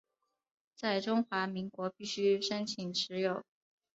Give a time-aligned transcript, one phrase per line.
[0.73, 3.43] 在中华民国必须申请持有。